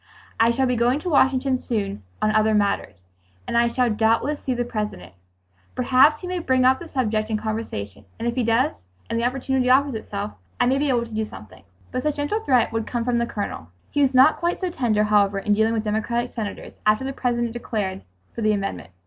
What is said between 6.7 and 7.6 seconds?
the subject in